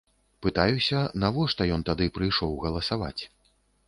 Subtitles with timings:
[0.43, 3.21] Пытаюся, навошта ён тады прыйшоў галасаваць.